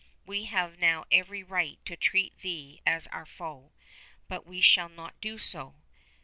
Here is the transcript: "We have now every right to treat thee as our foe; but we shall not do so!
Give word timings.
"We 0.25 0.45
have 0.45 0.79
now 0.79 1.05
every 1.11 1.43
right 1.43 1.77
to 1.85 1.95
treat 1.95 2.39
thee 2.39 2.81
as 2.87 3.05
our 3.11 3.23
foe; 3.27 3.71
but 4.27 4.47
we 4.47 4.59
shall 4.59 4.89
not 4.89 5.21
do 5.21 5.37
so! 5.37 5.75